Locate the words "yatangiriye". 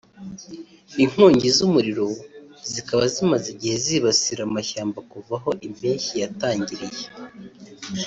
6.23-7.05